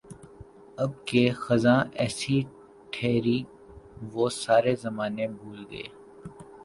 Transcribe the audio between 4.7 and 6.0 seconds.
زمانے بھول گئے